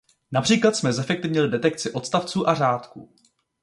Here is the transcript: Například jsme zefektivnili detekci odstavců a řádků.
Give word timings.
Například 0.31 0.75
jsme 0.75 0.93
zefektivnili 0.93 1.49
detekci 1.49 1.91
odstavců 1.91 2.49
a 2.49 2.53
řádků. 2.55 3.13